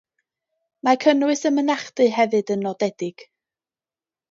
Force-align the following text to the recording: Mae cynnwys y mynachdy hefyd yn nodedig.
Mae 0.87 0.97
cynnwys 1.03 1.43
y 1.51 1.51
mynachdy 1.59 2.09
hefyd 2.17 2.51
yn 2.57 2.67
nodedig. 2.69 3.29